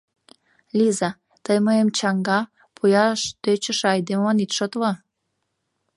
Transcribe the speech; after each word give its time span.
Лиза, 0.77 1.09
тый 1.43 1.57
мыйым 1.65 1.89
чаҥга, 1.97 2.39
пояш 2.75 3.21
тӧчышӧ 3.43 3.87
айдемылан 3.93 4.37
ит 4.43 4.51
шотло. 4.57 4.91